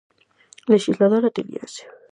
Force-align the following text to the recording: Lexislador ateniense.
Lexislador 0.71 1.23
ateniense. 1.27 1.83